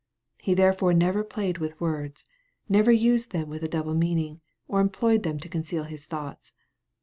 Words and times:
He 0.41 0.55
therefore 0.55 0.95
never 0.95 1.23
played 1.23 1.59
with 1.59 1.79
words, 1.79 2.25
never 2.67 2.91
used 2.91 3.29
them 3.33 3.49
with 3.49 3.61
a 3.63 3.67
double 3.67 3.93
meaning, 3.93 4.41
or 4.67 4.81
employed 4.81 5.21
them 5.21 5.39
to 5.39 5.47
conceal 5.47 5.83
his 5.83 6.05
thoughts. 6.05 6.53